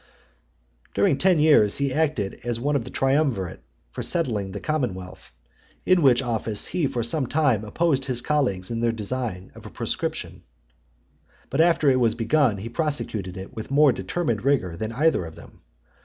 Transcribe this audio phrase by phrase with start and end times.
[0.85, 0.91] XXVII.
[0.95, 3.61] During ten years he acted as one of the triumvirate
[3.91, 5.31] for settling the commonwealth,
[5.85, 9.69] in which office he for some time opposed his colleagues in their design of a
[9.69, 10.41] proscription;
[11.51, 15.35] but after it was begun, he prosecuted it with more determined rigour than either of
[15.35, 15.61] them.